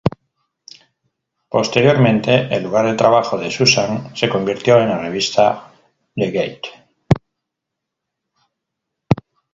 Posteriormente, 1.51 2.47
el 2.49 2.63
lugar 2.63 2.87
de 2.87 2.95
trabajo 2.95 3.37
de 3.37 3.51
Susan 3.51 4.09
se 4.15 4.29
convirtió 4.29 4.79
en 4.81 4.89
la 4.89 4.97
revista 4.97 5.71
"The 6.15 6.31
Gate". 6.31 6.69